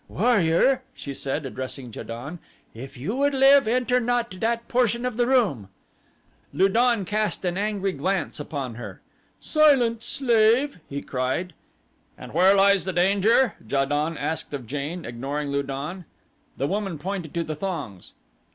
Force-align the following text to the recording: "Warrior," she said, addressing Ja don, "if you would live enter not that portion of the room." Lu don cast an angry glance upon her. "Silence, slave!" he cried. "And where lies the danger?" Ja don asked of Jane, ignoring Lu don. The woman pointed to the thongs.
"Warrior," 0.07 0.81
she 0.95 1.13
said, 1.13 1.45
addressing 1.45 1.93
Ja 1.93 2.01
don, 2.01 2.39
"if 2.73 2.97
you 2.97 3.15
would 3.17 3.35
live 3.35 3.67
enter 3.67 3.99
not 3.99 4.31
that 4.39 4.67
portion 4.67 5.05
of 5.05 5.15
the 5.15 5.27
room." 5.27 5.69
Lu 6.51 6.67
don 6.69 7.05
cast 7.05 7.45
an 7.45 7.55
angry 7.55 7.91
glance 7.91 8.39
upon 8.39 8.73
her. 8.81 8.99
"Silence, 9.39 10.03
slave!" 10.03 10.79
he 10.89 11.03
cried. 11.03 11.53
"And 12.17 12.33
where 12.33 12.55
lies 12.55 12.83
the 12.83 12.93
danger?" 12.93 13.53
Ja 13.69 13.85
don 13.85 14.17
asked 14.17 14.55
of 14.55 14.65
Jane, 14.65 15.05
ignoring 15.05 15.51
Lu 15.51 15.61
don. 15.61 16.05
The 16.57 16.65
woman 16.65 16.97
pointed 16.97 17.31
to 17.35 17.43
the 17.43 17.55
thongs. 17.55 18.13